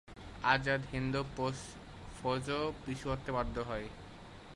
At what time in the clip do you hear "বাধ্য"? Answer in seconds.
3.31-3.55